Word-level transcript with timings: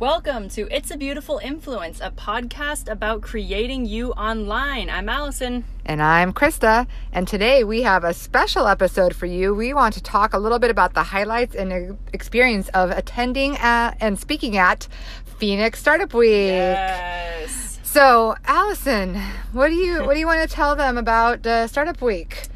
Welcome 0.00 0.48
to 0.50 0.66
It's 0.74 0.90
a 0.90 0.96
Beautiful 0.96 1.38
Influence, 1.38 2.00
a 2.00 2.10
podcast 2.10 2.90
about 2.90 3.22
creating 3.22 3.86
you 3.86 4.10
online. 4.14 4.90
I'm 4.90 5.08
Allison. 5.08 5.64
And 5.86 6.02
I'm 6.02 6.32
Krista. 6.32 6.88
And 7.12 7.28
today 7.28 7.62
we 7.62 7.82
have 7.82 8.02
a 8.02 8.12
special 8.12 8.66
episode 8.66 9.14
for 9.14 9.26
you. 9.26 9.54
We 9.54 9.72
want 9.72 9.94
to 9.94 10.02
talk 10.02 10.34
a 10.34 10.38
little 10.38 10.58
bit 10.58 10.72
about 10.72 10.94
the 10.94 11.04
highlights 11.04 11.54
and 11.54 11.96
experience 12.12 12.68
of 12.70 12.90
attending 12.90 13.56
at 13.58 13.92
and 14.00 14.18
speaking 14.18 14.56
at 14.56 14.88
Phoenix 15.38 15.78
Startup 15.78 16.12
Week. 16.12 16.48
Yes. 16.48 17.78
So, 17.84 18.34
Allison, 18.46 19.14
what 19.52 19.68
do 19.68 19.74
you 19.74 20.04
what 20.04 20.14
do 20.14 20.18
you 20.18 20.26
want 20.26 20.48
to 20.48 20.52
tell 20.52 20.74
them 20.74 20.98
about 20.98 21.46
uh, 21.46 21.68
Startup 21.68 22.02
Week? 22.02 22.48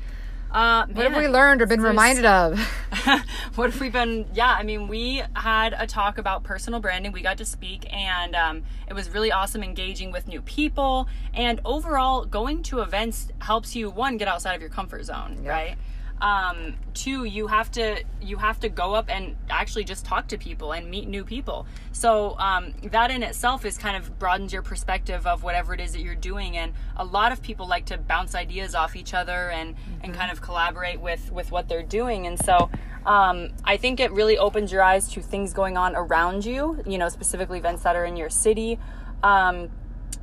Uh, 0.50 0.86
What 0.86 1.06
have 1.10 1.16
we 1.16 1.28
learned 1.28 1.60
or 1.62 1.66
been 1.66 1.80
there's- 1.80 1.90
reminded 1.92 2.24
of? 2.24 2.58
what 3.54 3.70
have 3.70 3.80
we 3.80 3.90
been? 3.90 4.26
Yeah, 4.32 4.50
I 4.58 4.62
mean, 4.62 4.88
we 4.88 5.22
had 5.34 5.74
a 5.76 5.86
talk 5.86 6.16
about 6.18 6.42
personal 6.42 6.80
branding. 6.80 7.12
We 7.12 7.20
got 7.20 7.36
to 7.38 7.44
speak, 7.44 7.86
and 7.92 8.34
um, 8.34 8.62
it 8.88 8.94
was 8.94 9.10
really 9.10 9.30
awesome 9.30 9.62
engaging 9.62 10.10
with 10.10 10.26
new 10.26 10.40
people. 10.42 11.06
And 11.34 11.60
overall, 11.64 12.24
going 12.24 12.62
to 12.64 12.80
events 12.80 13.28
helps 13.40 13.76
you 13.76 13.90
one 13.90 14.16
get 14.16 14.26
outside 14.26 14.54
of 14.54 14.60
your 14.62 14.70
comfort 14.70 15.04
zone, 15.04 15.40
Yeah. 15.42 15.50
right? 15.50 15.76
Um, 16.20 16.74
two, 16.94 17.24
you 17.24 17.46
have 17.46 17.70
to 17.72 18.02
you 18.20 18.38
have 18.38 18.58
to 18.60 18.68
go 18.68 18.94
up 18.94 19.08
and 19.08 19.36
actually 19.50 19.84
just 19.84 20.04
talk 20.04 20.26
to 20.28 20.38
people 20.38 20.72
and 20.72 20.90
meet 20.90 21.08
new 21.08 21.24
people. 21.24 21.66
So 21.92 22.36
um, 22.38 22.74
that 22.82 23.10
in 23.10 23.22
itself 23.22 23.64
is 23.64 23.78
kind 23.78 23.96
of 23.96 24.18
broadens 24.18 24.52
your 24.52 24.62
perspective 24.62 25.26
of 25.26 25.42
whatever 25.42 25.74
it 25.74 25.80
is 25.80 25.92
that 25.92 26.00
you're 26.00 26.14
doing. 26.14 26.56
And 26.56 26.72
a 26.96 27.04
lot 27.04 27.30
of 27.32 27.42
people 27.42 27.68
like 27.68 27.86
to 27.86 27.98
bounce 27.98 28.34
ideas 28.34 28.74
off 28.74 28.96
each 28.96 29.14
other 29.14 29.50
and 29.50 29.76
and 30.02 30.12
kind 30.14 30.32
of 30.32 30.40
collaborate 30.42 31.00
with 31.00 31.30
with 31.30 31.52
what 31.52 31.68
they're 31.68 31.82
doing. 31.82 32.26
And 32.26 32.38
so 32.38 32.70
um, 33.06 33.50
I 33.64 33.76
think 33.76 34.00
it 34.00 34.10
really 34.12 34.36
opens 34.36 34.72
your 34.72 34.82
eyes 34.82 35.08
to 35.12 35.22
things 35.22 35.52
going 35.52 35.76
on 35.76 35.94
around 35.94 36.44
you. 36.44 36.82
You 36.86 36.98
know, 36.98 37.08
specifically 37.08 37.58
events 37.58 37.84
that 37.84 37.96
are 37.96 38.04
in 38.04 38.16
your 38.16 38.30
city. 38.30 38.78
Um, 39.22 39.70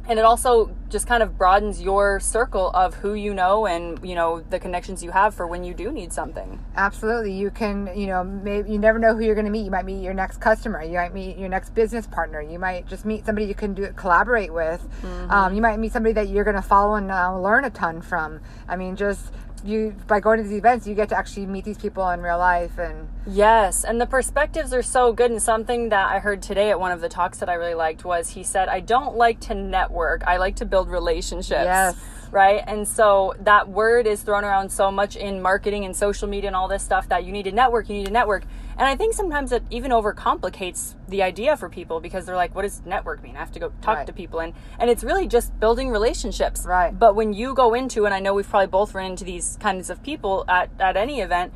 and 0.07 0.19
it 0.19 0.25
also 0.25 0.75
just 0.89 1.07
kind 1.07 1.23
of 1.23 1.37
broadens 1.37 1.81
your 1.81 2.19
circle 2.19 2.69
of 2.71 2.95
who 2.95 3.13
you 3.13 3.33
know 3.33 3.65
and 3.65 3.99
you 4.07 4.15
know 4.15 4.41
the 4.49 4.59
connections 4.59 5.03
you 5.03 5.11
have 5.11 5.33
for 5.33 5.47
when 5.47 5.63
you 5.63 5.73
do 5.73 5.91
need 5.91 6.13
something 6.13 6.59
Absolutely. 6.77 7.33
You 7.33 7.51
can, 7.51 7.89
you 7.95 8.07
know, 8.07 8.23
maybe 8.23 8.71
you 8.71 8.79
never 8.79 8.99
know 8.99 9.15
who 9.15 9.23
you're 9.23 9.35
going 9.35 9.45
to 9.45 9.51
meet. 9.51 9.63
You 9.63 9.71
might 9.71 9.85
meet 9.85 10.03
your 10.03 10.13
next 10.13 10.41
customer. 10.41 10.83
You 10.83 10.95
might 10.95 11.13
meet 11.13 11.37
your 11.37 11.49
next 11.49 11.73
business 11.73 12.05
partner. 12.05 12.41
You 12.41 12.59
might 12.59 12.87
just 12.87 13.05
meet 13.05 13.25
somebody 13.25 13.47
you 13.47 13.55
can 13.55 13.73
do 13.73 13.87
collaborate 13.93 14.53
with. 14.53 14.85
Um, 15.29 15.55
you 15.55 15.61
might 15.61 15.77
meet 15.79 15.93
somebody 15.93 16.13
that 16.13 16.27
you're 16.27 16.43
going 16.43 16.55
to 16.55 16.61
follow 16.61 16.95
and 16.95 17.11
uh, 17.11 17.37
learn 17.39 17.65
a 17.65 17.69
ton 17.69 18.01
from. 18.01 18.41
I 18.67 18.75
mean, 18.75 18.95
just 18.95 19.31
you 19.67 19.95
by 20.07 20.19
going 20.19 20.37
to 20.37 20.43
these 20.43 20.57
events, 20.57 20.87
you 20.87 20.95
get 20.95 21.09
to 21.09 21.17
actually 21.17 21.45
meet 21.45 21.65
these 21.65 21.77
people 21.77 22.07
in 22.09 22.21
real 22.21 22.37
life. 22.37 22.77
And 22.77 23.09
yes 23.27 23.83
and 23.83 23.99
the 23.99 24.05
perspectives 24.05 24.71
are 24.71 24.83
so 24.83 25.11
good 25.11 25.31
and 25.31 25.41
something 25.41 25.89
that 25.89 26.11
i 26.11 26.19
heard 26.19 26.43
today 26.43 26.69
at 26.69 26.79
one 26.79 26.91
of 26.91 27.01
the 27.01 27.09
talks 27.09 27.39
that 27.39 27.49
i 27.49 27.55
really 27.55 27.73
liked 27.73 28.05
was 28.05 28.29
he 28.29 28.43
said 28.43 28.69
i 28.69 28.79
don't 28.79 29.15
like 29.15 29.39
to 29.39 29.55
network 29.55 30.21
i 30.27 30.37
like 30.37 30.55
to 30.55 30.63
build 30.63 30.87
relationships 30.91 31.63
Yes. 31.65 31.95
right 32.29 32.63
and 32.67 32.87
so 32.87 33.33
that 33.39 33.67
word 33.67 34.05
is 34.05 34.21
thrown 34.21 34.43
around 34.45 34.69
so 34.71 34.91
much 34.91 35.15
in 35.15 35.41
marketing 35.41 35.85
and 35.85 35.95
social 35.95 36.27
media 36.27 36.49
and 36.49 36.55
all 36.55 36.67
this 36.67 36.83
stuff 36.83 37.09
that 37.09 37.23
you 37.25 37.31
need 37.31 37.43
to 37.45 37.51
network 37.51 37.89
you 37.89 37.95
need 37.95 38.05
to 38.05 38.11
network 38.11 38.43
and 38.77 38.87
i 38.87 38.95
think 38.95 39.13
sometimes 39.13 39.51
it 39.51 39.63
even 39.69 39.91
overcomplicates 39.91 40.95
the 41.07 41.21
idea 41.23 41.55
for 41.57 41.69
people 41.69 41.99
because 41.99 42.25
they're 42.25 42.35
like 42.35 42.53
what 42.55 42.63
does 42.63 42.81
network 42.85 43.21
mean 43.23 43.35
i 43.35 43.39
have 43.39 43.51
to 43.51 43.59
go 43.59 43.71
talk 43.81 43.97
Right. 43.97 44.07
to 44.07 44.13
people 44.13 44.39
and 44.39 44.53
and 44.79 44.89
it's 44.89 45.03
really 45.03 45.27
just 45.27 45.57
building 45.59 45.89
relationships 45.89 46.65
Right. 46.65 46.97
but 46.97 47.15
when 47.15 47.33
you 47.33 47.53
go 47.53 47.73
into 47.73 48.05
and 48.05 48.13
i 48.13 48.19
know 48.19 48.33
we've 48.33 48.47
probably 48.49 48.67
both 48.67 48.93
run 48.93 49.05
into 49.11 49.23
these 49.23 49.57
kinds 49.59 49.89
of 49.89 50.01
people 50.03 50.45
at 50.47 50.69
at 50.79 50.97
any 50.97 51.21
event 51.21 51.53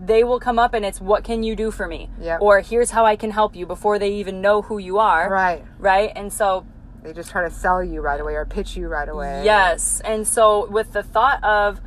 they 0.00 0.24
will 0.24 0.40
come 0.40 0.58
up 0.58 0.74
and 0.74 0.84
it's 0.84 1.00
what 1.00 1.22
can 1.24 1.42
you 1.42 1.54
do 1.54 1.70
for 1.70 1.86
me 1.86 2.10
Yep. 2.20 2.40
or 2.40 2.60
here's 2.60 2.90
how 2.90 3.04
i 3.06 3.16
can 3.16 3.30
help 3.30 3.54
you 3.54 3.66
before 3.66 3.98
they 3.98 4.10
even 4.14 4.40
know 4.40 4.62
who 4.62 4.78
you 4.78 4.98
are 4.98 5.30
right, 5.30 5.64
right 5.78 6.12
and 6.16 6.32
so 6.32 6.66
they 7.02 7.12
just 7.12 7.30
try 7.32 7.42
to 7.42 7.50
sell 7.50 7.82
you 7.82 8.00
right 8.00 8.20
away 8.20 8.34
or 8.36 8.44
pitch 8.44 8.76
you 8.76 8.86
right 8.86 9.08
away. 9.08 9.42
Yes. 9.44 10.00
And 10.04 10.24
so, 10.24 10.68
with 10.70 10.92
the 10.92 11.02
thought 11.02 11.42
of 11.42 11.80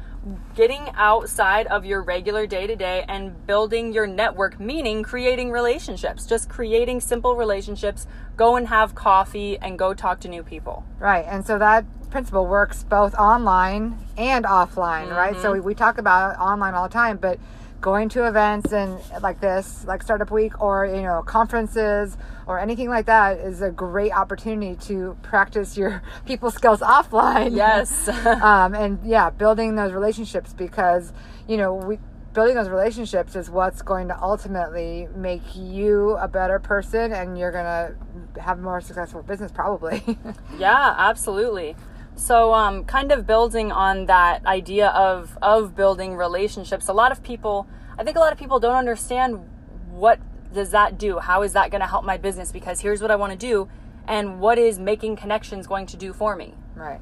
getting 0.56 0.90
outside 0.96 1.68
of 1.68 1.86
your 1.86 2.02
regular 2.02 2.48
day 2.48 2.66
to 2.68 2.76
day 2.76 3.06
and 3.08 3.46
building 3.46 3.94
your 3.94 4.08
network, 4.08 4.60
meaning 4.60 5.04
creating 5.04 5.52
relationships, 5.52 6.26
just 6.26 6.50
creating 6.50 7.00
simple 7.02 7.36
relationships, 7.36 8.08
go 8.36 8.56
and 8.56 8.68
have 8.68 8.96
coffee 8.96 9.58
and 9.60 9.78
go 9.78 9.94
talk 9.94 10.20
to 10.22 10.28
new 10.28 10.44
people. 10.44 10.84
Right. 11.00 11.26
And 11.28 11.46
so 11.46 11.60
that 11.60 11.86
principle 12.10 12.48
works 12.48 12.84
both 12.84 13.14
online 13.16 13.98
and 14.18 14.46
offline, 14.46 15.10
right? 15.16 15.36
So 15.36 15.50
mm-hmm. 15.50 15.54
we, 15.54 15.60
we 15.60 15.76
talk 15.76 15.98
about 15.98 16.38
online 16.38 16.74
all 16.74 16.88
the 16.88 16.94
time, 16.94 17.18
but 17.18 17.40
going 17.82 18.10
to 18.10 18.28
events 18.28 18.74
and 18.74 19.00
like 19.22 19.40
this, 19.40 19.86
like 19.86 20.02
Startup 20.02 20.30
Week 20.32 20.60
or, 20.62 20.86
you 20.86 21.02
know, 21.02 21.22
conferences 21.24 22.18
or 22.48 22.60
anything 22.60 22.90
like 22.90 23.06
that 23.06 23.38
is 23.38 23.62
a 23.62 23.72
great 23.72 24.12
opportunity 24.12 24.76
to 24.88 25.18
practice 25.22 25.78
your 25.78 26.02
people 26.26 26.52
skills 26.52 26.80
offline. 26.80 27.56
Yes. 27.56 28.08
um, 28.26 28.74
and 28.74 29.00
yeah, 29.06 29.30
building 29.30 29.76
those 29.76 29.94
relationships 29.94 30.54
because, 30.54 31.14
you 31.48 31.58
know, 31.58 31.74
we, 31.74 32.00
building 32.34 32.56
those 32.56 32.70
relationships 32.70 33.36
is 33.36 33.50
what's 33.50 33.82
going 33.82 34.10
to 34.10 34.22
ultimately 34.22 35.08
make 35.16 35.56
you 35.56 36.18
a 36.18 36.28
better 36.28 36.60
person 36.60 37.14
and 37.14 37.38
you're 37.38 37.52
going 37.52 37.64
to 37.64 38.42
have 38.42 38.60
a 38.60 38.62
more 38.62 38.82
successful 38.82 39.24
business 39.24 39.52
probably. 39.52 40.04
Yeah, 40.58 40.96
absolutely. 40.98 41.76
So, 42.16 42.54
um, 42.54 42.86
kind 42.86 43.12
of 43.12 43.28
building 43.28 43.72
on 43.72 44.06
that 44.06 44.46
idea 44.46 44.88
of 44.90 45.38
of 45.42 45.76
building 45.76 46.16
relationships. 46.16 46.88
A 46.88 46.94
lot 46.94 47.12
of 47.12 47.22
people, 47.24 47.68
I 47.98 48.04
think, 48.04 48.16
a 48.16 48.20
lot 48.20 48.32
of 48.32 48.40
people 48.40 48.60
don't 48.60 48.76
understand 48.76 49.48
what 49.92 50.20
does 50.54 50.72
that 50.72 50.98
do. 50.98 51.20
How 51.20 51.44
is 51.44 51.54
that 51.54 51.72
going 51.72 51.82
to 51.82 51.88
help 51.88 52.06
my 52.06 52.18
business? 52.18 52.52
Because 52.52 52.80
here's 52.80 53.02
what 53.02 53.12
I 53.12 53.16
want 53.16 53.34
to 53.34 53.38
do, 53.38 53.68
and 54.08 54.40
what 54.40 54.58
is 54.58 54.80
making 54.80 55.18
connections 55.18 55.68
going 55.68 55.86
to 55.88 55.98
do 55.98 56.14
for 56.14 56.36
me? 56.36 56.54
Right. 56.76 57.02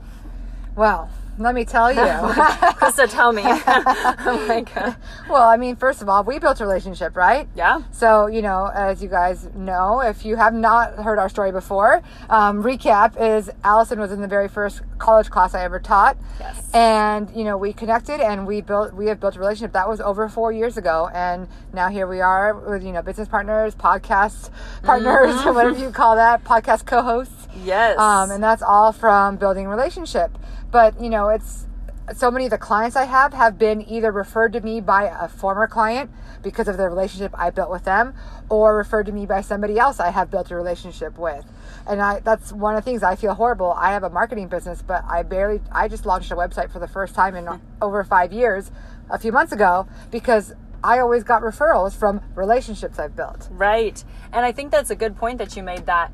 Well, 0.75 1.09
let 1.39 1.55
me 1.55 1.65
tell 1.65 1.91
you. 1.91 1.99
Krista, 2.01 3.09
tell 3.09 3.31
me. 3.31 3.41
oh 3.45 4.45
my 4.47 4.61
god. 4.61 4.95
well, 5.27 5.47
I 5.47 5.57
mean, 5.57 5.75
first 5.75 6.01
of 6.01 6.09
all, 6.09 6.23
we 6.23 6.37
built 6.37 6.61
a 6.61 6.65
relationship, 6.65 7.15
right? 7.15 7.47
Yeah. 7.55 7.81
So, 7.91 8.27
you 8.27 8.41
know, 8.41 8.71
as 8.73 9.01
you 9.01 9.09
guys 9.09 9.49
know, 9.55 10.01
if 10.01 10.25
you 10.25 10.35
have 10.35 10.53
not 10.53 10.93
heard 10.95 11.17
our 11.17 11.29
story 11.29 11.51
before, 11.51 12.03
um, 12.29 12.63
recap 12.63 13.19
is 13.19 13.49
Allison 13.63 13.99
was 13.99 14.11
in 14.11 14.21
the 14.21 14.27
very 14.27 14.47
first 14.47 14.81
college 15.03 15.29
class 15.29 15.53
I 15.53 15.63
ever 15.65 15.79
taught. 15.79 16.17
Yes. 16.39 16.69
And, 16.73 17.29
you 17.35 17.43
know, 17.43 17.57
we 17.57 17.73
connected 17.73 18.21
and 18.21 18.47
we 18.47 18.61
built, 18.61 18.93
we 18.93 19.07
have 19.07 19.19
built 19.19 19.35
a 19.35 19.39
relationship. 19.39 19.73
That 19.73 19.89
was 19.89 19.99
over 19.99 20.29
four 20.29 20.53
years 20.53 20.77
ago. 20.77 21.09
And 21.13 21.49
now 21.73 21.89
here 21.89 22.07
we 22.07 22.21
are 22.21 22.53
with, 22.53 22.83
you 22.83 22.93
know, 22.93 23.01
business 23.01 23.27
partners, 23.27 23.75
podcast 23.75 24.49
partners, 24.81 25.35
whatever 25.45 25.77
you 25.77 25.91
call 25.91 26.15
that, 26.15 26.45
podcast 26.45 26.85
co 26.85 27.01
hosts. 27.01 27.47
Yes. 27.65 27.99
Um, 27.99 28.31
and 28.31 28.41
that's 28.41 28.63
all 28.63 28.93
from 28.93 29.35
building 29.35 29.67
relationship. 29.67 30.31
But, 30.71 30.99
you 31.01 31.09
know, 31.09 31.27
it's 31.27 31.67
so 32.15 32.31
many 32.31 32.45
of 32.45 32.51
the 32.51 32.57
clients 32.57 32.95
I 32.95 33.05
have 33.05 33.33
have 33.33 33.57
been 33.57 33.81
either 33.81 34.11
referred 34.11 34.53
to 34.53 34.61
me 34.61 34.79
by 34.79 35.03
a 35.03 35.27
former 35.27 35.67
client 35.67 36.11
because 36.41 36.67
of 36.67 36.77
the 36.77 36.87
relationship 36.87 37.31
I 37.37 37.49
built 37.49 37.69
with 37.69 37.83
them 37.83 38.13
or 38.49 38.75
referred 38.75 39.05
to 39.07 39.11
me 39.11 39.25
by 39.25 39.41
somebody 39.41 39.77
else 39.79 39.99
I 39.99 40.11
have 40.11 40.31
built 40.31 40.51
a 40.51 40.55
relationship 40.55 41.17
with. 41.17 41.45
And 41.87 42.01
I 42.01 42.19
that's 42.19 42.51
one 42.51 42.75
of 42.75 42.83
the 42.83 42.89
things 42.89 43.03
I 43.03 43.15
feel 43.15 43.33
horrible. 43.33 43.73
I 43.73 43.91
have 43.91 44.03
a 44.03 44.09
marketing 44.09 44.47
business, 44.47 44.81
but 44.81 45.03
I 45.07 45.23
barely 45.23 45.61
I 45.71 45.87
just 45.87 46.05
launched 46.05 46.31
a 46.31 46.35
website 46.35 46.71
for 46.71 46.79
the 46.79 46.87
first 46.87 47.15
time 47.15 47.35
in 47.35 47.45
hmm. 47.45 47.57
over 47.81 48.03
5 48.03 48.33
years 48.33 48.71
a 49.09 49.19
few 49.19 49.31
months 49.31 49.51
ago 49.51 49.87
because 50.11 50.53
I 50.83 50.99
always 50.99 51.23
got 51.23 51.43
referrals 51.43 51.95
from 51.95 52.21
relationships 52.35 52.99
I've 52.99 53.15
built. 53.15 53.47
Right. 53.51 54.03
And 54.33 54.45
I 54.45 54.51
think 54.51 54.71
that's 54.71 54.89
a 54.89 54.95
good 54.95 55.15
point 55.15 55.37
that 55.37 55.55
you 55.55 55.63
made 55.63 55.85
that 55.85 56.11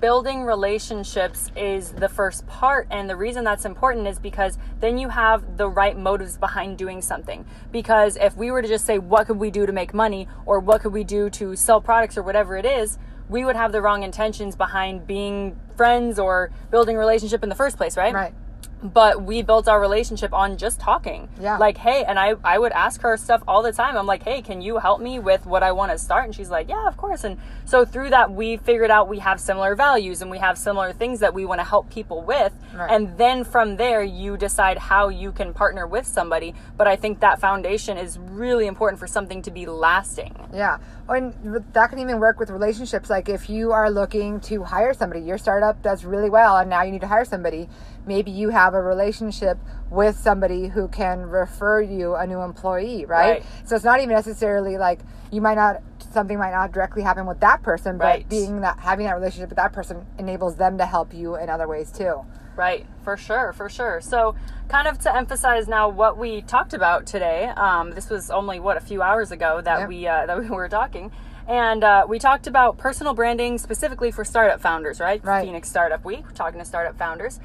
building 0.00 0.44
relationships 0.44 1.50
is 1.56 1.92
the 1.92 2.08
first 2.08 2.46
part. 2.46 2.86
And 2.90 3.08
the 3.08 3.16
reason 3.16 3.44
that's 3.44 3.64
important 3.64 4.06
is 4.06 4.18
because 4.18 4.58
then 4.80 4.98
you 4.98 5.08
have 5.08 5.56
the 5.56 5.68
right 5.68 5.96
motives 5.96 6.38
behind 6.38 6.78
doing 6.78 7.02
something. 7.02 7.44
Because 7.70 8.16
if 8.16 8.36
we 8.36 8.50
were 8.50 8.62
to 8.62 8.68
just 8.68 8.84
say, 8.84 8.98
what 8.98 9.26
could 9.26 9.38
we 9.38 9.50
do 9.50 9.66
to 9.66 9.72
make 9.72 9.92
money 9.92 10.28
or 10.46 10.60
what 10.60 10.82
could 10.82 10.92
we 10.92 11.04
do 11.04 11.30
to 11.30 11.56
sell 11.56 11.80
products 11.80 12.16
or 12.16 12.22
whatever 12.22 12.56
it 12.56 12.64
is, 12.64 12.98
we 13.28 13.44
would 13.44 13.56
have 13.56 13.72
the 13.72 13.82
wrong 13.82 14.02
intentions 14.02 14.56
behind 14.56 15.06
being 15.06 15.58
friends 15.76 16.18
or 16.18 16.50
building 16.70 16.96
a 16.96 16.98
relationship 16.98 17.42
in 17.42 17.48
the 17.48 17.54
first 17.54 17.76
place, 17.76 17.96
right? 17.96 18.14
Right. 18.14 18.34
But 18.82 19.22
we 19.22 19.42
built 19.42 19.68
our 19.68 19.80
relationship 19.80 20.32
on 20.32 20.56
just 20.56 20.78
talking. 20.80 21.28
Yeah. 21.40 21.58
Like, 21.58 21.78
hey, 21.78 22.04
and 22.04 22.18
I, 22.18 22.34
I 22.44 22.58
would 22.58 22.72
ask 22.72 23.00
her 23.00 23.16
stuff 23.16 23.42
all 23.48 23.62
the 23.62 23.72
time. 23.72 23.96
I'm 23.96 24.06
like, 24.06 24.22
hey, 24.22 24.40
can 24.42 24.60
you 24.60 24.78
help 24.78 25.00
me 25.00 25.18
with 25.18 25.46
what 25.46 25.62
I 25.62 25.72
want 25.72 25.92
to 25.92 25.98
start? 25.98 26.26
And 26.26 26.34
she's 26.34 26.50
like, 26.50 26.68
yeah, 26.68 26.86
of 26.86 26.96
course. 26.96 27.24
And 27.24 27.38
so 27.64 27.84
through 27.84 28.10
that, 28.10 28.30
we 28.30 28.56
figured 28.56 28.90
out 28.90 29.08
we 29.08 29.18
have 29.18 29.40
similar 29.40 29.74
values 29.74 30.22
and 30.22 30.30
we 30.30 30.38
have 30.38 30.56
similar 30.56 30.92
things 30.92 31.20
that 31.20 31.34
we 31.34 31.44
want 31.44 31.60
to 31.60 31.64
help 31.64 31.90
people 31.90 32.22
with. 32.22 32.52
Right. 32.74 32.90
And 32.90 33.18
then 33.18 33.44
from 33.44 33.76
there, 33.76 34.02
you 34.02 34.36
decide 34.36 34.78
how 34.78 35.08
you 35.08 35.32
can 35.32 35.52
partner 35.52 35.86
with 35.86 36.06
somebody. 36.06 36.54
But 36.76 36.86
I 36.86 36.96
think 36.96 37.20
that 37.20 37.40
foundation 37.40 37.98
is 37.98 38.18
really 38.18 38.66
important 38.66 39.00
for 39.00 39.06
something 39.06 39.42
to 39.42 39.50
be 39.50 39.66
lasting. 39.66 40.34
Yeah. 40.52 40.78
And 41.08 41.34
that 41.72 41.90
can 41.90 41.98
even 41.98 42.20
work 42.20 42.38
with 42.38 42.50
relationships. 42.50 43.10
Like 43.10 43.28
if 43.28 43.48
you 43.48 43.72
are 43.72 43.90
looking 43.90 44.40
to 44.42 44.62
hire 44.62 44.92
somebody, 44.94 45.20
your 45.22 45.38
startup 45.38 45.82
does 45.82 46.04
really 46.04 46.30
well 46.30 46.58
and 46.58 46.68
now 46.68 46.82
you 46.82 46.92
need 46.92 47.00
to 47.00 47.06
hire 47.06 47.24
somebody. 47.24 47.68
Maybe 48.06 48.30
you 48.30 48.50
have 48.50 48.67
a 48.74 48.80
relationship 48.82 49.58
with 49.90 50.16
somebody 50.16 50.68
who 50.68 50.88
can 50.88 51.22
refer 51.22 51.80
you 51.80 52.14
a 52.14 52.26
new 52.26 52.40
employee, 52.40 53.04
right? 53.06 53.30
Right. 53.30 53.44
So 53.64 53.76
it's 53.76 53.84
not 53.84 54.00
even 54.00 54.14
necessarily 54.14 54.76
like 54.76 55.00
you 55.30 55.40
might 55.40 55.56
not 55.56 55.82
something 56.12 56.38
might 56.38 56.52
not 56.52 56.72
directly 56.72 57.02
happen 57.02 57.26
with 57.26 57.40
that 57.40 57.62
person, 57.62 57.98
but 57.98 58.04
Right. 58.04 58.28
being 58.28 58.60
that 58.62 58.78
having 58.78 59.06
that 59.06 59.14
relationship 59.14 59.50
with 59.50 59.56
that 59.56 59.72
person 59.72 60.06
enables 60.18 60.56
them 60.56 60.78
to 60.78 60.86
help 60.86 61.12
you 61.12 61.36
in 61.36 61.50
other 61.50 61.68
ways 61.68 61.90
too. 61.92 62.24
Right, 62.56 62.86
for 63.04 63.16
sure, 63.16 63.52
for 63.52 63.68
sure. 63.68 64.00
So, 64.00 64.34
kind 64.68 64.88
of 64.88 64.98
to 65.00 65.14
emphasize 65.14 65.68
now 65.68 65.88
what 65.88 66.18
we 66.18 66.42
talked 66.42 66.74
about 66.74 67.06
today. 67.06 67.44
Um, 67.56 67.90
this 67.92 68.10
was 68.10 68.30
only 68.32 68.58
what 68.58 68.76
a 68.76 68.80
few 68.80 69.00
hours 69.00 69.30
ago 69.30 69.60
that 69.60 69.80
Yep. 69.80 69.88
we 69.88 70.06
uh, 70.08 70.26
that 70.26 70.40
we 70.40 70.48
were 70.50 70.68
talking, 70.68 71.12
and 71.46 71.84
uh, 71.84 72.04
we 72.08 72.18
talked 72.18 72.48
about 72.48 72.76
personal 72.76 73.14
branding 73.14 73.58
specifically 73.58 74.10
for 74.10 74.24
startup 74.24 74.60
founders. 74.60 74.98
Right, 74.98 75.24
Right. 75.24 75.44
Phoenix 75.44 75.68
Startup 75.68 76.04
Week. 76.04 76.24
We're 76.24 76.32
talking 76.32 76.58
to 76.58 76.64
startup 76.64 76.98
founders, 76.98 77.38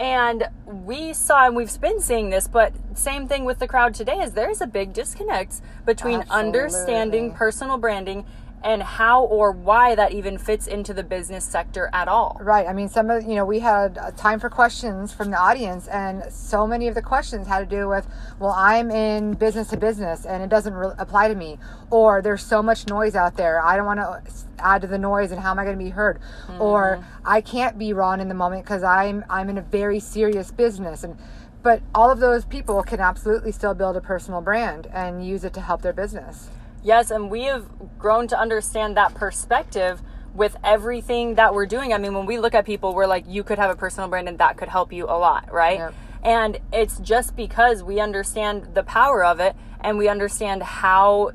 and 0.00 0.48
we 0.64 1.12
saw 1.12 1.46
and 1.46 1.54
we've 1.54 1.78
been 1.78 2.00
seeing 2.00 2.30
this, 2.30 2.48
but 2.48 2.72
same 2.94 3.28
thing 3.28 3.44
with 3.44 3.58
the 3.58 3.68
crowd 3.68 3.94
today 3.94 4.20
is 4.20 4.32
there 4.32 4.48
is 4.50 4.62
a 4.62 4.66
big 4.66 4.94
disconnect 4.94 5.60
between 5.84 6.24
understanding 6.30 7.32
personal 7.32 7.76
branding 7.76 8.24
and 8.62 8.82
how 8.82 9.24
or 9.24 9.52
why 9.52 9.94
that 9.94 10.12
even 10.12 10.38
fits 10.38 10.66
into 10.66 10.92
the 10.92 11.02
business 11.02 11.44
sector 11.44 11.88
at 11.92 12.08
all. 12.08 12.36
Right. 12.40 12.66
I 12.66 12.72
mean, 12.72 12.88
some 12.88 13.10
of 13.10 13.24
you 13.24 13.34
know 13.34 13.44
we 13.44 13.60
had 13.60 13.98
time 14.16 14.38
for 14.38 14.50
questions 14.50 15.12
from 15.12 15.30
the 15.30 15.38
audience, 15.38 15.88
and 15.88 16.30
so 16.32 16.66
many 16.66 16.88
of 16.88 16.94
the 16.94 17.02
questions 17.02 17.46
had 17.46 17.60
to 17.60 17.66
do 17.66 17.88
with, 17.88 18.06
well, 18.38 18.52
I'm 18.52 18.90
in 18.90 19.34
business 19.34 19.68
to 19.68 19.76
business, 19.76 20.26
and 20.26 20.42
it 20.42 20.48
doesn't 20.48 20.74
re- 20.74 20.92
apply 20.98 21.28
to 21.28 21.34
me, 21.34 21.58
or 21.90 22.20
there's 22.22 22.42
so 22.42 22.62
much 22.62 22.86
noise 22.86 23.14
out 23.14 23.36
there, 23.36 23.64
I 23.64 23.76
don't 23.76 23.86
want 23.86 24.00
to 24.00 24.22
add 24.58 24.82
to 24.82 24.86
the 24.86 24.98
noise, 24.98 25.32
and 25.32 25.40
how 25.40 25.50
am 25.50 25.58
I 25.58 25.64
going 25.64 25.78
to 25.78 25.84
be 25.84 25.90
heard, 25.90 26.20
or 26.58 26.98
mm-hmm. 26.98 27.28
I 27.28 27.40
can't 27.40 27.78
be 27.78 27.92
raw 27.92 28.12
in 28.12 28.28
the 28.28 28.34
moment 28.34 28.64
because 28.64 28.82
I'm 28.82 29.24
I'm 29.30 29.48
in 29.48 29.58
a 29.58 29.62
very 29.62 30.00
serious 30.00 30.50
business, 30.50 31.04
and 31.04 31.16
but 31.62 31.82
all 31.94 32.10
of 32.10 32.20
those 32.20 32.44
people 32.44 32.82
can 32.82 33.00
absolutely 33.00 33.52
still 33.52 33.74
build 33.74 33.96
a 33.96 34.00
personal 34.00 34.40
brand 34.40 34.86
and 34.92 35.26
use 35.26 35.44
it 35.44 35.52
to 35.54 35.60
help 35.60 35.82
their 35.82 35.92
business. 35.92 36.48
Yes, 36.82 37.10
and 37.10 37.30
we 37.30 37.44
have 37.44 37.66
grown 37.98 38.26
to 38.28 38.38
understand 38.38 38.96
that 38.96 39.14
perspective 39.14 40.00
with 40.34 40.56
everything 40.64 41.34
that 41.34 41.54
we're 41.54 41.66
doing. 41.66 41.92
I 41.92 41.98
mean, 41.98 42.14
when 42.14 42.24
we 42.26 42.38
look 42.38 42.54
at 42.54 42.64
people, 42.64 42.94
we're 42.94 43.06
like, 43.06 43.24
you 43.26 43.42
could 43.42 43.58
have 43.58 43.70
a 43.70 43.76
personal 43.76 44.08
brand 44.08 44.28
and 44.28 44.38
that 44.38 44.56
could 44.56 44.68
help 44.68 44.92
you 44.92 45.04
a 45.06 45.18
lot, 45.18 45.52
right? 45.52 45.78
Yep. 45.78 45.94
And 46.22 46.58
it's 46.72 46.98
just 47.00 47.34
because 47.36 47.82
we 47.82 47.98
understand 48.00 48.74
the 48.74 48.82
power 48.82 49.24
of 49.24 49.40
it 49.40 49.56
and 49.80 49.98
we 49.98 50.08
understand 50.08 50.62
how 50.62 51.32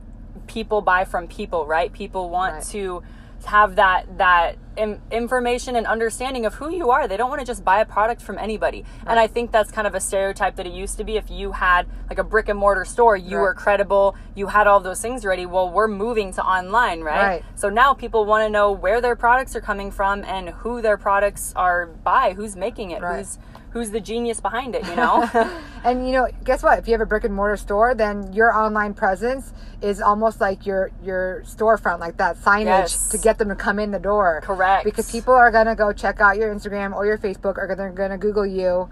people 0.47 0.81
buy 0.81 1.05
from 1.05 1.27
people, 1.27 1.65
right? 1.65 1.91
People 1.91 2.29
want 2.29 2.53
Right. 2.55 2.63
to 2.65 3.03
have 3.45 3.75
that 3.75 4.17
that 4.17 4.57
Im- 4.77 5.01
information 5.09 5.77
and 5.77 5.87
understanding 5.87 6.45
of 6.45 6.55
who 6.55 6.69
you 6.69 6.89
are. 6.89 7.07
They 7.07 7.15
don't 7.15 7.29
want 7.29 7.39
to 7.39 7.45
just 7.47 7.63
buy 7.63 7.79
a 7.79 7.85
product 7.85 8.21
from 8.21 8.37
anybody. 8.37 8.83
And 9.07 9.17
I 9.17 9.25
think 9.25 9.53
that's 9.53 9.71
kind 9.71 9.87
of 9.87 9.95
a 9.95 10.01
stereotype 10.01 10.57
that 10.57 10.65
it 10.67 10.73
used 10.73 10.97
to 10.97 11.05
be. 11.05 11.15
If 11.15 11.31
you 11.31 11.53
had 11.53 11.87
like 12.09 12.19
a 12.19 12.25
brick 12.25 12.49
and 12.49 12.59
mortar 12.59 12.83
store, 12.83 13.15
you 13.15 13.37
Right. 13.37 13.41
were 13.43 13.53
credible, 13.53 14.17
you 14.35 14.47
had 14.47 14.67
all 14.67 14.81
those 14.81 15.01
things 15.01 15.23
ready. 15.25 15.45
Well, 15.45 15.69
we're 15.69 15.87
moving 15.87 16.33
to 16.33 16.43
online, 16.43 17.03
right? 17.03 17.25
Right. 17.25 17.45
So 17.55 17.69
now 17.69 17.93
people 17.93 18.25
want 18.25 18.43
to 18.45 18.49
know 18.49 18.69
where 18.69 18.99
their 18.99 19.15
products 19.15 19.55
are 19.55 19.61
coming 19.61 19.91
from 19.91 20.25
and 20.25 20.49
who 20.49 20.81
their 20.81 20.97
products 20.97 21.53
are 21.55 21.85
by, 21.85 22.33
who's 22.33 22.57
making 22.57 22.91
it, 22.91 23.01
Right. 23.01 23.19
who's 23.19 23.37
who's 23.75 23.91
the 23.91 23.99
genius 23.99 24.39
behind 24.39 24.73
it, 24.73 24.87
you 24.87 24.95
know? 24.95 25.29
And 25.85 26.07
you 26.07 26.13
know, 26.13 26.27
guess 26.43 26.63
what? 26.63 26.79
If 26.79 26.87
you 26.87 26.93
have 26.93 27.01
a 27.01 27.05
brick 27.05 27.25
and 27.25 27.33
mortar 27.35 27.57
store, 27.57 27.93
then 27.93 28.33
your 28.33 28.51
online 28.51 28.95
presence 28.95 29.53
is 29.83 30.01
almost 30.01 30.41
like 30.41 30.65
your 30.65 30.89
your 31.03 31.43
storefront, 31.45 31.99
like 31.99 32.17
that 32.17 32.37
signage 32.37 32.65
Yes. 32.89 33.09
to 33.09 33.19
get 33.19 33.37
them 33.37 33.49
to 33.49 33.55
come 33.55 33.77
in 33.77 33.91
the 33.91 33.99
door. 33.99 34.41
Correct. 34.43 34.83
Because 34.83 35.11
people 35.11 35.35
are 35.35 35.51
gonna 35.51 35.75
go 35.75 35.93
check 35.93 36.19
out 36.19 36.37
your 36.37 36.51
Instagram 36.51 36.95
or 36.95 37.05
your 37.05 37.19
Facebook, 37.19 37.59
or 37.59 37.75
they're 37.77 37.91
gonna 37.91 38.17
Google 38.17 38.47
you 38.47 38.89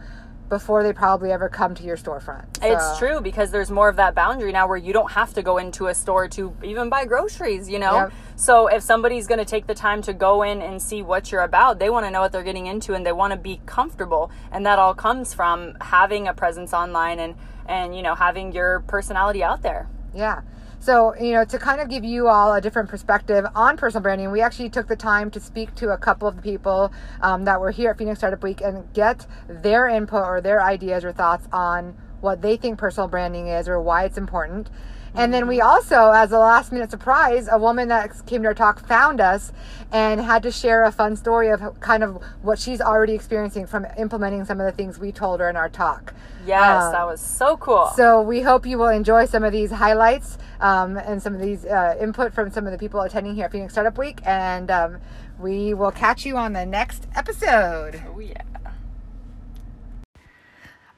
before 0.53 0.83
they 0.83 0.93
probably 0.93 1.31
ever 1.31 1.49
come 1.49 1.73
to 1.73 1.81
your 1.81 1.97
storefront. 1.97 2.45
It's 2.61 2.99
true 2.99 3.19
because 3.21 3.49
there's 3.49 3.71
more 3.71 3.89
of 3.89 3.95
that 3.95 4.13
boundary 4.13 4.51
now 4.51 4.67
where 4.67 4.77
you 4.77 4.93
don't 4.93 5.11
have 5.13 5.33
to 5.33 5.41
go 5.41 5.57
into 5.57 5.87
a 5.87 5.95
store 5.95 6.27
to 6.27 6.55
even 6.63 6.89
buy 6.89 7.05
groceries, 7.05 7.67
you 7.67 7.79
know? 7.79 7.95
Yep. 7.95 8.13
So 8.35 8.67
if 8.67 8.83
somebody's 8.83 9.25
going 9.25 9.39
to 9.39 9.45
take 9.45 9.65
the 9.65 9.73
time 9.73 10.03
to 10.03 10.13
go 10.13 10.43
in 10.43 10.61
and 10.61 10.79
see 10.79 11.01
what 11.01 11.31
you're 11.31 11.41
about, 11.41 11.79
they 11.79 11.89
want 11.89 12.05
to 12.05 12.11
know 12.11 12.21
what 12.21 12.31
they're 12.31 12.43
getting 12.43 12.67
into 12.67 12.93
and 12.93 13.03
they 13.03 13.11
want 13.11 13.31
to 13.33 13.39
be 13.39 13.61
comfortable. 13.65 14.29
And 14.51 14.63
that 14.67 14.77
all 14.77 14.93
comes 14.93 15.33
from 15.33 15.75
having 15.81 16.27
a 16.27 16.35
presence 16.35 16.71
online 16.71 17.17
and 17.17 17.33
and 17.65 17.95
you 17.95 18.03
know, 18.03 18.13
having 18.13 18.51
your 18.51 18.81
personality 18.81 19.41
out 19.41 19.63
there. 19.63 19.89
Yeah. 20.13 20.41
So, 20.83 21.15
you 21.15 21.31
know, 21.31 21.45
to 21.45 21.57
kind 21.57 21.79
of 21.79 21.87
give 21.87 22.03
you 22.03 22.27
all 22.27 22.53
a 22.53 22.59
different 22.59 22.89
perspective 22.89 23.45
on 23.55 23.77
personal 23.77 24.03
branding, 24.03 24.31
we 24.31 24.41
actually 24.41 24.69
took 24.69 24.89
the 24.89 24.97
time 24.97 25.31
to 25.31 25.39
speak 25.39 25.73
to 25.75 25.93
a 25.93 25.97
couple 25.97 26.27
of 26.27 26.35
the 26.35 26.41
people 26.41 26.91
um, 27.21 27.45
that 27.45 27.61
were 27.61 27.71
here 27.71 27.91
at 27.91 27.97
Phoenix 27.97 28.19
Startup 28.19 28.43
Week 28.43 28.59
and 28.59 28.91
get 28.91 29.25
their 29.47 29.87
input 29.87 30.25
or 30.25 30.41
their 30.41 30.61
ideas 30.61 31.05
or 31.05 31.13
thoughts 31.13 31.47
on 31.53 31.95
what 32.19 32.41
they 32.41 32.57
think 32.57 32.79
personal 32.79 33.07
branding 33.07 33.47
is 33.47 33.69
or 33.69 33.79
why 33.79 34.03
it's 34.03 34.17
important. 34.17 34.69
And 35.15 35.31
then 35.33 35.47
we 35.47 35.61
also, 35.61 36.09
as 36.11 36.31
a 36.31 36.39
last 36.39 36.71
minute 36.71 36.89
surprise, 36.89 37.47
a 37.51 37.57
woman 37.59 37.87
that 37.89 38.25
came 38.25 38.41
to 38.41 38.47
our 38.47 38.53
talk 38.55 38.85
found 38.87 39.21
us 39.21 39.51
and 39.91 40.19
had 40.19 40.41
to 40.43 40.51
share 40.51 40.83
a 40.83 40.91
fun 40.91 41.15
story 41.15 41.49
of 41.49 41.79
kind 41.79 42.03
of 42.03 42.21
what 42.41 42.57
she's 42.57 42.81
already 42.81 43.13
experiencing 43.13 43.67
from 43.67 43.85
implementing 43.97 44.43
some 44.43 44.59
of 44.59 44.65
the 44.65 44.71
things 44.71 44.97
we 44.97 45.11
told 45.11 45.39
her 45.39 45.49
in 45.49 45.55
our 45.55 45.69
talk. 45.69 46.15
Yes, 46.47 46.85
Um, 46.85 46.91
that 46.93 47.05
was 47.05 47.21
so 47.21 47.57
cool. 47.57 47.91
so 47.95 48.21
we 48.21 48.41
hope 48.41 48.65
you 48.65 48.77
will 48.77 48.89
enjoy 48.89 49.25
some 49.27 49.43
of 49.43 49.51
these 49.51 49.71
highlights 49.71 50.37
um, 50.59 50.97
and 50.97 51.21
some 51.21 51.35
of 51.35 51.41
these 51.41 51.63
uh, 51.63 51.95
input 52.01 52.33
from 52.33 52.49
some 52.49 52.65
of 52.65 52.71
the 52.71 52.77
people 52.79 52.99
attending 53.01 53.35
here 53.35 53.45
at 53.45 53.51
Phoenix 53.51 53.73
Startup 53.73 53.97
Week. 53.97 54.19
And 54.25 54.71
um, 54.71 54.97
we 55.39 55.73
will 55.75 55.91
catch 55.91 56.25
you 56.25 56.37
on 56.37 56.53
the 56.53 56.65
next 56.65 57.07
episode. 57.15 58.01
oh 58.13 58.19
yeah. 58.19 58.41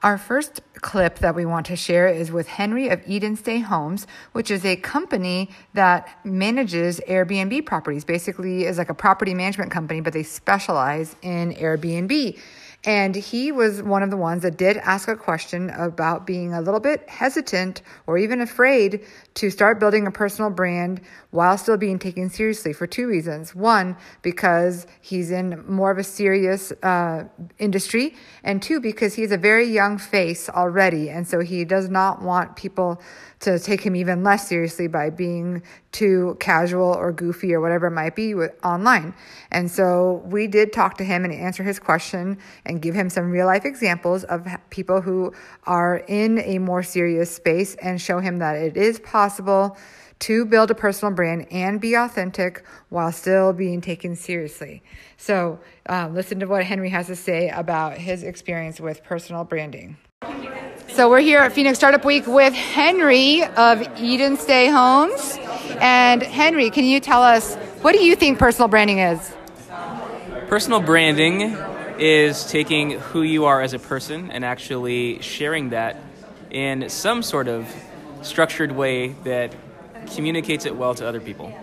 Our 0.05 0.19
first 0.19 0.61
clip 0.81 1.17
that 1.17 1.33
we 1.33 1.45
want 1.45 1.65
to 1.65 1.75
share 1.75 2.07
is 2.07 2.31
with 2.31 2.47
Henry 2.47 2.89
of 2.89 3.01
Eden 3.07 3.35
Stay 3.35 3.57
Homes, 3.57 4.05
which 4.33 4.51
is 4.51 4.63
a 4.63 4.75
company 4.75 5.49
that 5.73 6.19
manages 6.23 7.01
Airbnb 7.07 7.65
properties. 7.65 8.05
Basically, 8.05 8.65
is 8.65 8.77
like 8.77 8.91
a 8.91 8.93
property 8.93 9.33
management 9.33 9.71
company, 9.71 10.01
but 10.01 10.13
they 10.13 10.21
specialize 10.21 11.15
in 11.23 11.55
Airbnb. 11.55 12.37
And 12.85 13.15
he 13.15 13.51
was 13.51 13.81
one 13.81 14.03
of 14.03 14.11
the 14.11 14.17
ones 14.17 14.43
that 14.43 14.57
did 14.57 14.77
ask 14.77 15.07
a 15.07 15.15
question 15.15 15.71
about 15.71 16.27
being 16.27 16.53
a 16.53 16.61
little 16.61 16.79
bit 16.79 17.09
hesitant 17.09 17.81
or 18.05 18.19
even 18.19 18.41
afraid 18.41 19.03
to 19.35 19.49
start 19.49 19.79
building 19.79 20.05
a 20.05 20.11
personal 20.11 20.51
brand 20.51 21.01
while 21.31 21.57
still 21.57 21.77
being 21.77 21.97
taken 21.97 22.29
seriously 22.29 22.73
for 22.73 22.85
two 22.85 23.07
reasons. 23.07 23.55
One, 23.55 23.97
because 24.21 24.85
he's 25.01 25.31
in 25.31 25.65
more 25.67 25.89
of 25.89 25.97
a 25.97 26.03
serious 26.03 26.71
uh, 26.83 27.23
industry, 27.57 28.15
and 28.43 28.61
two, 28.61 28.79
because 28.79 29.15
he's 29.15 29.31
a 29.31 29.37
very 29.37 29.65
young 29.65 29.97
face 29.97 30.47
already. 30.47 31.09
And 31.09 31.27
so 31.27 31.39
he 31.39 31.65
does 31.65 31.89
not 31.89 32.21
want 32.21 32.55
people 32.55 33.01
to 33.41 33.59
take 33.59 33.81
him 33.81 33.95
even 33.95 34.23
less 34.23 34.47
seriously 34.47 34.87
by 34.87 35.09
being 35.09 35.61
too 35.91 36.37
casual 36.39 36.93
or 36.93 37.11
goofy 37.11 37.53
or 37.53 37.61
whatever 37.61 37.87
it 37.87 37.91
might 37.91 38.15
be 38.15 38.33
with, 38.33 38.51
online. 38.63 39.13
And 39.51 39.69
so 39.69 40.23
we 40.25 40.47
did 40.47 40.71
talk 40.73 40.97
to 40.97 41.03
him 41.03 41.25
and 41.25 41.33
answer 41.33 41.63
his 41.63 41.79
question 41.79 42.37
and 42.65 42.74
give 42.79 42.95
him 42.95 43.09
some 43.09 43.31
real 43.31 43.45
life 43.45 43.65
examples 43.65 44.23
of 44.25 44.47
people 44.69 45.01
who 45.01 45.33
are 45.65 45.97
in 46.07 46.39
a 46.39 46.59
more 46.59 46.83
serious 46.83 47.33
space 47.33 47.75
and 47.75 47.99
show 48.01 48.19
him 48.19 48.39
that 48.39 48.55
it 48.55 48.77
is 48.77 48.99
possible 48.99 49.77
to 50.19 50.45
build 50.45 50.71
a 50.71 50.75
personal 50.75 51.13
brand 51.13 51.45
and 51.51 51.81
be 51.81 51.93
authentic 51.93 52.63
while 52.89 53.11
still 53.11 53.53
being 53.53 53.81
taken 53.81 54.15
seriously. 54.15 54.81
So, 55.17 55.59
um, 55.87 56.13
listen 56.13 56.39
to 56.39 56.45
what 56.45 56.63
Henry 56.63 56.89
has 56.89 57.07
to 57.07 57.15
say 57.15 57.49
about 57.49 57.97
his 57.97 58.23
experience 58.23 58.79
with 58.79 59.03
personal 59.03 59.43
branding. 59.43 59.97
So 60.87 61.09
we're 61.09 61.19
here 61.19 61.39
at 61.39 61.51
Phoenix 61.51 61.77
Startup 61.77 62.03
Week 62.05 62.25
with 62.25 62.53
Henry 62.53 63.43
of 63.43 63.85
Eden 63.99 64.37
Stay 64.37 64.69
Homes. 64.69 65.37
And 65.81 66.23
Henry, 66.23 66.69
can 66.69 66.85
you 66.85 66.99
tell 67.01 67.21
us 67.21 67.55
what 67.81 67.91
do 67.93 68.03
you 68.03 68.15
think 68.15 68.39
personal 68.39 68.69
branding 68.69 68.99
is? 68.99 69.33
Personal 70.47 70.79
branding 70.79 71.57
is 71.99 72.45
taking 72.45 72.91
who 72.91 73.21
you 73.21 73.45
are 73.45 73.61
as 73.61 73.73
a 73.73 73.79
person 73.79 74.31
and 74.31 74.43
actually 74.43 75.21
sharing 75.21 75.69
that 75.69 75.97
in 76.51 76.89
some 76.89 77.21
sort 77.21 77.47
of 77.47 77.67
structured 78.21 78.71
way 78.71 79.09
that 79.23 79.53
communicates 80.13 80.65
it 80.65 80.75
well 80.75 80.95
to 80.95 81.07
other 81.07 81.19
people. 81.19 81.53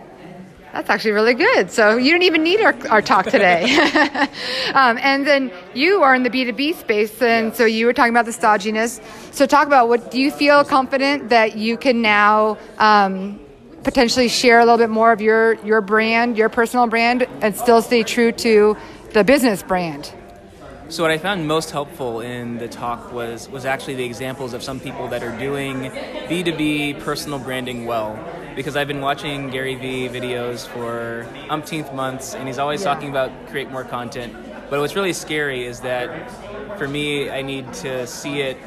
That's 0.73 0.89
actually 0.89 1.13
really 1.13 1.35
good. 1.35 1.71
So 1.71 1.99
you 1.99 2.11
don't 2.13 2.23
even 2.23 2.43
need 2.43 2.63
our, 2.63 2.75
our 2.89 3.03
talk 3.03 3.27
today. 3.27 3.65
um, 4.75 4.97
and 4.99 5.27
then 5.27 5.53
you 5.75 6.03
are 6.03 6.15
in 6.15 6.23
the 6.23 6.31
B2B 6.31 6.77
space, 6.77 7.21
and 7.21 7.55
so 7.55 7.67
you 7.67 7.85
were 7.85 7.93
talking 7.93 8.13
about 8.13 8.25
the 8.25 8.31
stodginess. 8.33 9.03
So 9.35 9.45
talk 9.45 9.67
about 9.67 9.89
what 9.89 10.11
do 10.11 10.19
you 10.19 10.31
feel 10.31 10.65
confident 10.65 11.29
that 11.29 11.57
you 11.57 11.77
can 11.77 12.01
now 12.01 12.57
um, 12.79 13.39
potentially 13.83 14.29
share 14.29 14.61
a 14.61 14.65
little 14.65 14.79
bit 14.79 14.89
more 14.89 15.13
of 15.13 15.21
your, 15.21 15.55
your 15.65 15.83
brand, 15.83 16.39
your 16.39 16.49
personal 16.49 16.87
brand, 16.87 17.27
and 17.43 17.55
still 17.55 17.83
stay 17.83 18.03
true 18.03 18.33
to 18.33 18.77
the 19.13 19.25
business 19.25 19.63
brand? 19.63 20.15
So 20.93 21.03
what 21.03 21.11
I 21.11 21.17
found 21.17 21.49
most 21.49 21.71
helpful 21.71 22.21
in 22.21 22.59
the 22.59 22.69
talk 22.69 23.15
was 23.15 23.49
was 23.49 23.65
actually 23.65 23.95
the 23.95 24.05
examples 24.05 24.53
of 24.53 24.63
some 24.63 24.79
people 24.79 25.09
that 25.09 25.23
are 25.23 25.33
doing 25.39 25.91
B2B 26.29 27.01
personal 27.01 27.39
branding 27.39 27.87
well. 27.87 28.23
Because 28.55 28.77
I've 28.77 28.89
been 28.89 29.01
watching 29.01 29.49
Gary 29.49 29.75
Vee 29.75 30.11
videos 30.11 30.69
for 30.69 31.27
umpteenth 31.49 31.95
months 31.95 32.35
and 32.35 32.47
he's 32.47 32.59
always 32.59 32.83
Yeah. 32.83 32.93
talking 32.93 33.09
about 33.09 33.31
create 33.49 33.71
more 33.71 33.85
content. 33.85 34.35
But 34.69 34.81
what's 34.81 34.95
really 34.95 35.15
scary 35.15 35.65
is 35.65 35.81
that 35.81 36.11
for 36.77 36.87
me 36.87 37.31
I 37.31 37.41
need 37.41 37.73
to 37.85 38.07
see 38.07 38.43
it 38.43 38.59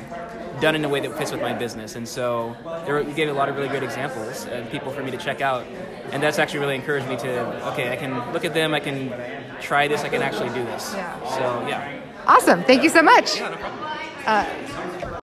done 0.59 0.73
in 0.73 0.83
a 0.83 0.89
way 0.89 1.01
that 1.01 1.15
fits 1.19 1.31
with 1.31 1.41
my 1.41 1.53
business. 1.53 1.95
And 1.95 2.07
so 2.07 2.55
there 2.87 3.03
we 3.03 3.13
gave 3.13 3.29
a 3.29 3.33
lot 3.33 3.49
of 3.49 3.55
really 3.55 3.69
great 3.69 3.83
examples 3.83 4.47
and 4.47 4.67
people 4.71 4.91
for 4.91 5.03
me 5.03 5.11
to 5.11 5.17
check 5.17 5.41
out. 5.41 5.63
And 6.11 6.23
that's 6.23 6.39
actually 6.39 6.61
really 6.61 6.75
encouraged 6.75 7.07
me 7.07 7.17
to, 7.17 7.69
okay, 7.73 7.91
I 7.91 7.95
can 7.95 8.33
look 8.33 8.45
at 8.45 8.55
them, 8.55 8.73
I 8.73 8.79
can 8.79 9.13
try 9.61 9.87
this, 9.87 10.01
I 10.01 10.09
can 10.09 10.23
actually 10.23 10.49
do 10.49 10.63
this. 10.65 10.91
Yeah. 10.95 11.29
So, 11.37 11.67
yeah. 11.67 12.04
Awesome. 12.27 12.63
Thank 12.63 12.83
you 12.83 12.89
so 12.89 13.01
much. 13.01 13.37
Yeah, 13.37 13.49
no 13.49 13.57
problem. 13.57 15.21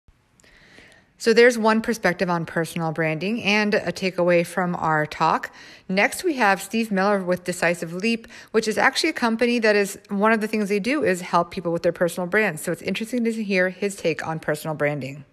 So 1.22 1.32
there's 1.32 1.56
one 1.56 1.82
perspective 1.82 2.28
on 2.28 2.46
personal 2.46 2.90
branding 2.90 3.44
and 3.44 3.74
a 3.74 3.92
takeaway 3.92 4.44
from 4.44 4.74
our 4.74 5.06
talk. 5.06 5.54
Next, 5.88 6.24
we 6.24 6.34
have 6.34 6.60
Steve 6.60 6.90
Miller 6.90 7.22
with 7.22 7.44
Decisive 7.44 7.92
Leap, 7.92 8.26
which 8.50 8.66
is 8.66 8.76
actually 8.76 9.10
a 9.10 9.12
company 9.12 9.60
that 9.60 9.76
is 9.76 10.00
one 10.08 10.32
of 10.32 10.40
the 10.40 10.48
things 10.48 10.68
they 10.68 10.80
do 10.80 11.04
is 11.04 11.20
help 11.20 11.52
people 11.52 11.70
with 11.70 11.84
their 11.84 11.92
personal 11.92 12.26
brands. 12.26 12.60
So 12.60 12.72
it's 12.72 12.82
interesting 12.82 13.22
to 13.22 13.32
hear 13.32 13.68
his 13.68 13.94
take 13.94 14.26
on 14.26 14.40
personal 14.40 14.74
branding. 14.74 15.24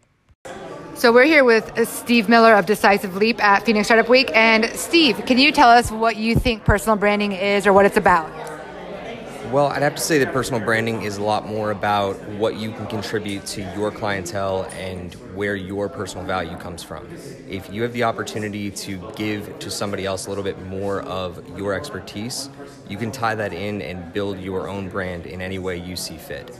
So 0.93 1.11
we're 1.11 1.23
here 1.23 1.43
with 1.43 1.75
uh, 1.75 1.85
Steve 1.85 2.29
Miller 2.29 2.53
of 2.53 2.67
Decisive 2.67 3.15
Leap 3.15 3.43
at 3.43 3.65
Phoenix 3.65 3.87
Startup 3.87 4.07
Week. 4.07 4.29
And 4.35 4.65
Steve, 4.75 5.25
can 5.25 5.39
you 5.39 5.51
tell 5.51 5.69
us 5.69 5.89
what 5.89 6.17
you 6.17 6.35
think 6.35 6.65
personal 6.65 6.97
branding 6.97 7.31
is 7.31 7.65
or 7.65 7.73
what 7.73 7.87
it's 7.87 7.97
about? 7.97 8.29
Well, 9.51 9.65
I'd 9.65 9.81
have 9.81 9.95
to 9.95 10.01
say 10.01 10.19
that 10.19 10.31
personal 10.31 10.59
branding 10.59 11.01
is 11.01 11.17
a 11.17 11.23
lot 11.23 11.47
more 11.47 11.71
about 11.71 12.15
what 12.33 12.57
you 12.57 12.71
can 12.71 12.85
contribute 12.85 13.47
to 13.47 13.63
your 13.75 13.89
clientele 13.89 14.69
and 14.73 15.11
where 15.33 15.55
your 15.55 15.89
personal 15.89 16.23
value 16.23 16.55
comes 16.57 16.83
from. 16.83 17.07
If 17.49 17.73
you 17.73 17.81
have 17.81 17.91
the 17.91 18.03
opportunity 18.03 18.69
to 18.69 19.11
give 19.15 19.57
to 19.57 19.71
somebody 19.71 20.05
else 20.05 20.27
a 20.27 20.29
little 20.29 20.43
bit 20.43 20.61
more 20.67 21.01
of 21.01 21.57
your 21.57 21.73
expertise, 21.73 22.51
you 22.87 22.95
can 22.95 23.11
tie 23.11 23.33
that 23.33 23.51
in 23.51 23.81
and 23.81 24.13
build 24.13 24.39
your 24.39 24.69
own 24.69 24.87
brand 24.87 25.25
in 25.25 25.41
any 25.41 25.57
way 25.57 25.77
you 25.77 25.95
see 25.95 26.17
fit. 26.17 26.55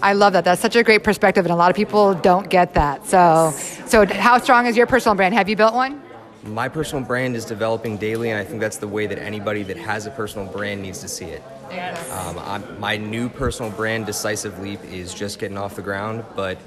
I 0.00 0.14
love 0.14 0.32
that. 0.32 0.44
That's 0.44 0.62
such 0.62 0.76
a 0.76 0.82
great 0.82 1.04
perspective, 1.04 1.44
and 1.44 1.52
a 1.52 1.56
lot 1.56 1.68
of 1.68 1.76
people 1.76 2.14
don't 2.14 2.48
get 2.48 2.72
that. 2.72 3.06
So, 3.06 3.52
so 3.86 4.06
how 4.06 4.38
strong 4.38 4.64
is 4.64 4.78
your 4.78 4.86
personal 4.86 5.14
brand? 5.14 5.34
Have 5.34 5.50
you 5.50 5.56
built 5.56 5.74
one? 5.74 6.00
My 6.44 6.70
personal 6.70 7.04
brand 7.04 7.36
is 7.36 7.44
developing 7.44 7.98
daily, 7.98 8.30
and 8.30 8.40
I 8.40 8.44
think 8.44 8.62
that's 8.62 8.78
the 8.78 8.88
way 8.88 9.06
that 9.06 9.18
anybody 9.18 9.62
that 9.64 9.76
has 9.76 10.06
a 10.06 10.10
personal 10.10 10.50
brand 10.50 10.80
needs 10.80 11.00
to 11.00 11.08
see 11.08 11.26
it. 11.26 11.42
Yes. 11.70 12.10
Um, 12.10 12.38
I'm, 12.38 12.80
my 12.80 12.96
new 12.96 13.28
personal 13.28 13.70
brand, 13.70 14.06
Decisive 14.06 14.58
Leap, 14.58 14.82
is 14.84 15.14
just 15.14 15.38
getting 15.38 15.58
off 15.58 15.76
the 15.76 15.82
ground, 15.82 16.24
but 16.34 16.58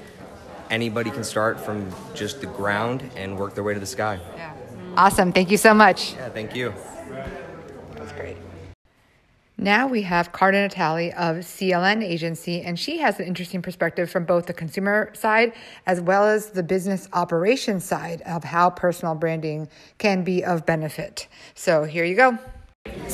anybody 0.70 1.10
can 1.10 1.24
start 1.24 1.60
from 1.60 1.92
just 2.14 2.40
the 2.40 2.46
ground 2.46 3.08
and 3.16 3.38
work 3.38 3.54
their 3.54 3.64
way 3.64 3.74
to 3.74 3.80
the 3.80 3.86
sky. 3.86 4.18
Awesome. 4.96 5.32
Thank 5.32 5.50
you 5.50 5.56
so 5.56 5.74
much. 5.74 6.14
Yeah, 6.14 6.28
thank 6.28 6.54
you. 6.54 6.72
That's 7.94 8.12
great. 8.12 8.36
Now 9.56 9.86
we 9.86 10.02
have 10.02 10.32
Carta 10.32 10.58
Natali 10.58 11.12
of 11.14 11.36
CLN 11.38 12.02
Agency, 12.02 12.60
and 12.60 12.78
she 12.78 12.98
has 12.98 13.18
an 13.18 13.26
interesting 13.26 13.62
perspective 13.62 14.10
from 14.10 14.24
both 14.24 14.46
the 14.46 14.52
consumer 14.52 15.10
side 15.14 15.52
as 15.86 16.00
well 16.00 16.26
as 16.26 16.50
the 16.50 16.62
business 16.62 17.08
operations 17.12 17.84
side 17.84 18.20
of 18.22 18.44
how 18.44 18.70
personal 18.70 19.14
branding 19.14 19.68
can 19.98 20.22
be 20.22 20.44
of 20.44 20.66
benefit. 20.66 21.28
So 21.54 21.84
here 21.84 22.04
you 22.04 22.14
go. 22.14 22.38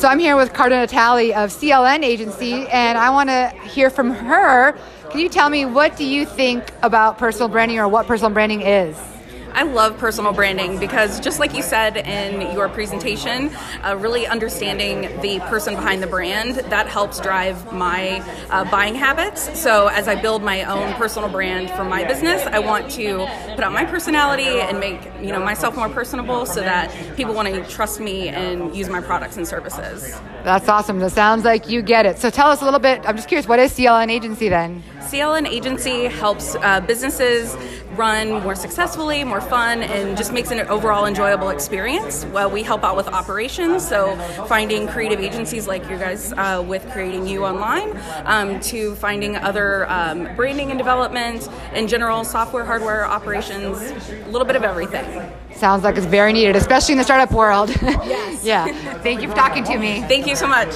So 0.00 0.08
I'm 0.08 0.18
here 0.18 0.34
with 0.34 0.54
Carta 0.54 0.76
Natali 0.76 1.32
of 1.32 1.50
CLN 1.50 2.02
Agency, 2.02 2.66
and 2.68 2.96
I 2.96 3.10
want 3.10 3.28
to 3.28 3.50
hear 3.68 3.90
from 3.90 4.10
her. 4.10 4.72
Can 5.10 5.20
you 5.20 5.28
tell 5.28 5.50
me 5.50 5.66
what 5.66 5.96
do 5.98 6.06
you 6.06 6.24
think 6.24 6.72
about 6.82 7.18
personal 7.18 7.48
branding 7.48 7.78
or 7.78 7.86
what 7.86 8.06
personal 8.06 8.30
branding 8.30 8.62
is? 8.62 8.96
I 9.52 9.64
love 9.64 9.99
personal 9.99 10.33
branding 10.33 10.78
because, 10.78 11.21
just 11.21 11.38
like 11.38 11.54
you 11.54 11.62
said 11.62 11.97
in 11.97 12.54
your 12.54 12.69
presentation, 12.69 13.50
uh, 13.85 13.97
really 13.99 14.26
understanding 14.26 15.21
the 15.21 15.40
person 15.40 15.75
behind 15.75 16.02
the 16.02 16.07
brand 16.07 16.57
that 16.71 16.87
helps 16.87 17.21
drive 17.21 17.73
my 17.73 18.21
uh, 18.50 18.71
buying 18.71 18.95
habits. 18.95 19.59
So, 19.59 19.88
as 19.88 20.09
I 20.09 20.21
build 20.21 20.42
my 20.42 20.64
own 20.64 20.95
personal 20.95 21.28
brand 21.28 21.71
for 21.71 21.85
my 21.85 22.04
business, 22.04 22.42
I 22.47 22.59
want 22.61 22.90
to 22.92 23.26
put 23.54 23.61
out 23.61 23.73
my 23.73 23.85
personality 23.85 24.61
and 24.61 24.78
make 24.78 25.02
you 25.21 25.33
know 25.33 25.40
myself 25.40 25.76
more 25.76 25.88
personable, 25.88 26.47
so 26.47 26.61
that 26.61 26.95
people 27.16 27.35
want 27.35 27.49
to 27.49 27.64
trust 27.69 28.00
me 28.00 28.28
and 28.28 28.75
use 28.75 28.88
my 28.88 29.00
products 29.00 29.37
and 29.37 29.47
services. 29.47 30.19
That's 30.45 30.69
awesome. 30.69 30.99
That 31.00 31.12
sounds 31.12 31.45
like 31.45 31.69
you 31.69 31.83
get 31.83 32.07
it. 32.07 32.19
So 32.19 32.30
tell 32.30 32.49
us 32.49 32.62
a 32.62 32.64
little 32.64 32.80
bit. 32.80 33.02
I'm 33.07 33.16
just 33.16 33.28
curious, 33.28 33.47
what 33.47 33.59
is 33.59 33.73
CLN 33.73 34.11
Agency 34.11 34.49
then? 34.49 34.83
CLN 35.00 35.47
Agency 35.47 36.04
helps 36.04 36.54
uh, 36.54 36.80
businesses 36.80 37.57
run 37.97 38.42
more 38.42 38.54
successfully, 38.54 39.25
more 39.25 39.40
fun, 39.40 39.82
and 39.82 40.16
just 40.16 40.32
makes 40.32 40.50
an 40.50 40.61
overall 40.68 41.06
enjoyable 41.06 41.50
experience. 41.50 42.25
Well, 42.26 42.50
we 42.50 42.62
help 42.62 42.85
out 42.85 42.97
with 42.97 43.09
operations, 43.09 43.87
so 43.87 44.16
finding 44.47 44.87
creative 44.88 45.20
agencies 45.20 45.66
like 45.66 45.82
you 45.90 45.99
guys 45.99 46.32
uh, 46.32 46.64
with 46.66 46.88
creating 46.90 47.26
you 47.26 47.44
online, 47.44 47.99
um, 48.25 48.61
to 48.61 48.94
finding 48.97 49.37
other 49.37 49.90
um, 49.90 50.35
branding 50.37 50.70
and 50.70 50.78
development, 50.78 51.49
in 51.75 51.88
general, 51.88 52.25
software, 52.25 52.64
hardware, 52.64 53.06
operations, 53.06 53.78
a 54.11 54.28
little 54.28 54.47
bit 54.47 54.56
of 54.56 54.62
everything. 54.64 55.30
Sounds 55.54 55.85
like 55.85 55.97
it's 55.97 56.06
very 56.06 56.32
needed, 56.32 56.56
especially 56.56 56.92
in 56.92 56.99
the 56.99 57.04
startup 57.04 57.32
world. 57.32 57.70
Yes. 58.11 58.44
yeah. 58.44 58.99
Thank 59.02 59.20
you 59.20 59.28
for 59.28 59.35
talking 59.35 59.62
to 59.64 59.78
me. 59.78 60.00
Thank 60.02 60.26
you 60.26 60.35
so 60.35 60.47
much. 60.47 60.70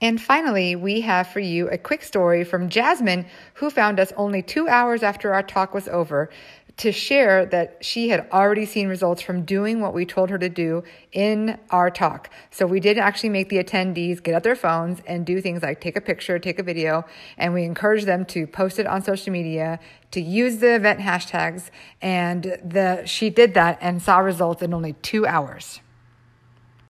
And 0.00 0.20
finally, 0.20 0.76
we 0.76 1.00
have 1.02 1.28
for 1.28 1.40
you 1.40 1.68
a 1.70 1.78
quick 1.78 2.02
story 2.02 2.44
from 2.44 2.68
Jasmine, 2.68 3.26
who 3.54 3.70
found 3.70 3.98
us 3.98 4.12
only 4.16 4.42
two 4.42 4.68
hours 4.68 5.02
after 5.02 5.32
our 5.32 5.42
talk 5.42 5.72
was 5.72 5.88
over 5.88 6.28
to 6.76 6.92
share 6.92 7.46
that 7.46 7.78
she 7.82 8.10
had 8.10 8.28
already 8.30 8.66
seen 8.66 8.88
results 8.88 9.22
from 9.22 9.46
doing 9.46 9.80
what 9.80 9.94
we 9.94 10.04
told 10.04 10.28
her 10.28 10.38
to 10.38 10.48
do 10.48 10.84
in 11.12 11.58
our 11.70 11.90
talk. 11.90 12.28
So 12.50 12.66
we 12.66 12.80
did 12.80 12.98
actually 12.98 13.30
make 13.30 13.48
the 13.48 13.62
attendees 13.64 14.22
get 14.22 14.34
out 14.34 14.42
their 14.42 14.56
phones 14.56 15.00
and 15.06 15.24
do 15.24 15.40
things 15.40 15.62
like 15.62 15.80
take 15.80 15.96
a 15.96 16.02
picture, 16.02 16.38
take 16.38 16.58
a 16.58 16.62
video, 16.62 17.06
and 17.38 17.54
we 17.54 17.64
encouraged 17.64 18.04
them 18.04 18.26
to 18.26 18.46
post 18.46 18.78
it 18.78 18.86
on 18.86 19.02
social 19.02 19.32
media, 19.32 19.80
to 20.10 20.20
use 20.20 20.58
the 20.58 20.74
event 20.74 21.00
hashtags, 21.00 21.70
and 22.02 22.58
the 22.62 23.02
she 23.06 23.30
did 23.30 23.54
that 23.54 23.78
and 23.80 24.02
saw 24.02 24.18
results 24.18 24.60
in 24.60 24.74
only 24.74 24.92
two 25.00 25.26
hours. 25.26 25.80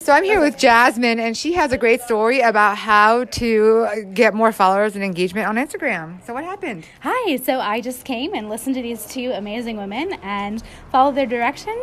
So 0.09 0.15
I'm 0.15 0.25
here 0.25 0.41
with 0.41 0.57
Jasmine, 0.57 1.21
and 1.21 1.37
she 1.37 1.53
has 1.53 1.71
a 1.71 1.77
great 1.77 2.01
story 2.01 2.41
about 2.41 2.79
how 2.79 3.25
to 3.25 4.07
get 4.15 4.33
more 4.33 4.53
followers 4.53 4.95
and 4.95 5.05
engagement 5.05 5.47
on 5.47 5.57
Instagram. 5.57 6.25
So 6.25 6.33
what 6.33 6.45
happened? 6.45 6.87
Hi, 7.03 7.37
so 7.37 7.61
I 7.61 7.83
just 7.83 8.07
came 8.07 8.33
and 8.33 8.49
listened 8.49 8.75
to 8.77 8.81
these 8.81 9.05
two 9.05 9.33
amazing 9.33 9.77
women 9.77 10.15
and 10.23 10.63
followed 10.91 11.15
their 11.15 11.27
direction. 11.27 11.79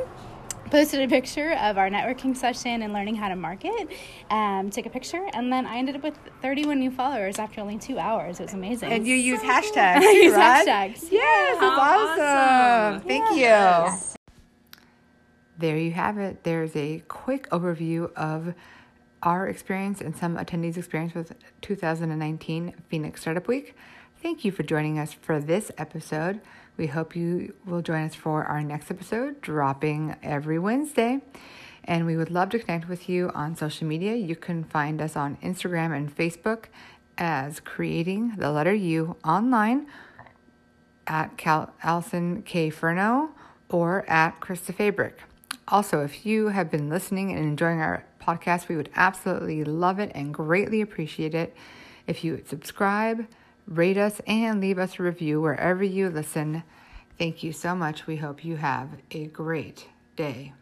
Posted 0.72 1.01
a 1.01 1.08
picture 1.08 1.51
of 1.51 1.77
our 1.77 1.88
networking 1.88 2.36
session 2.36 2.82
and 2.82 2.94
learning 2.94 3.13
how 3.13 3.29
to 3.29 3.36
market. 3.36 3.89
Um, 4.32 4.72
took 4.72 4.88
a 4.88 4.89
picture, 4.89 5.29
and 5.34 5.53
then 5.53 5.67
I 5.67 5.77
ended 5.77 5.96
up 5.96 6.01
with 6.01 6.17
31 6.41 6.79
new 6.79 6.89
followers 6.89 7.38
after 7.38 7.62
only 7.62 7.77
two 7.77 8.00
hours. 8.00 8.39
It 8.39 8.46
was 8.46 8.53
amazing. 8.55 8.91
And 8.91 9.05
you 9.05 9.13
use 9.13 9.39
hashtags. 9.41 9.98
I 9.98 10.12
use 10.13 10.34
right? 10.34 10.67
hashtags. 10.67 11.12
Yes, 11.12 11.60
that's 11.60 13.00
awesome. 13.00 13.08
Thank 13.08 13.38
you. 13.38 14.14
There 15.57 15.77
you 15.77 15.91
have 15.91 16.17
it. 16.17 16.43
There's 16.43 16.75
a 16.75 17.01
quick 17.07 17.50
overview 17.50 18.12
of 18.13 18.53
our 19.24 19.47
experience 19.47 20.01
and 20.01 20.15
some 20.15 20.38
attendees' 20.38 20.77
experience 20.77 21.13
with 21.13 21.33
2019 21.62 22.74
Phoenix 22.89 23.21
Startup 23.21 23.47
Week. 23.47 23.75
Thank 24.21 24.43
you 24.43 24.51
for 24.51 24.63
joining 24.63 25.00
us 25.00 25.13
for 25.13 25.39
this 25.39 25.71
episode. 25.77 26.41
We 26.77 26.88
hope 26.88 27.15
you 27.15 27.53
will 27.65 27.81
join 27.81 28.03
us 28.03 28.15
for 28.15 28.43
our 28.43 28.62
next 28.62 28.91
episode, 28.91 29.39
dropping 29.39 30.17
every 30.21 30.59
Wednesday. 30.59 31.21
And 31.85 32.05
we 32.05 32.17
would 32.17 32.31
love 32.31 32.50
to 32.50 32.59
connect 32.59 32.89
with 32.89 33.07
you 33.07 33.31
on 33.33 33.55
social 33.55 33.88
media. 33.88 34.15
You 34.15 34.35
can 34.35 34.63
find 34.63 35.01
us 35.01 35.15
on 35.15 35.38
Instagram 35.38 35.95
and 35.95 36.13
Facebook 36.13 36.65
as 37.17 37.62
Creating 37.62 38.33
the 38.35 38.51
Letter 38.51 38.74
U 38.74 39.15
online 39.24 39.88
at 41.07 41.38
Cal- 41.38 41.74
Allison 41.81 42.41
K. 42.41 42.69
Furno 42.69 43.29
or 43.69 44.03
at 44.09 44.41
Krista 44.41 44.75
Fabric. 44.75 45.21
Also, 45.67 46.03
if 46.03 46.25
you 46.25 46.50
have 46.50 46.69
been 46.69 46.89
listening 46.89 47.31
and 47.31 47.39
enjoying 47.39 47.81
our 47.81 48.05
podcast, 48.22 48.67
we 48.67 48.75
would 48.75 48.89
absolutely 48.95 49.63
love 49.63 50.00
it 50.00 50.12
and 50.13 50.34
greatly 50.34 50.81
appreciate 50.81 51.34
it 51.34 51.55
if 52.05 52.24
you 52.24 52.34
would 52.34 52.48
subscribe, 52.48 53.25
rate 53.67 53.98
us, 53.98 54.22
and 54.27 54.62
leave 54.62 54.77
us 54.77 55.00
a 55.00 55.03
review 55.03 55.41
wherever 55.41 55.84
you 55.84 56.10
listen. 56.10 56.63
Thank 57.17 57.41
you 57.43 57.51
so 57.51 57.75
much. 57.75 58.05
We 58.05 58.17
hope 58.17 58.45
you 58.45 58.57
have 58.57 58.89
a 59.12 59.25
great 59.27 59.88
day. 60.15 60.53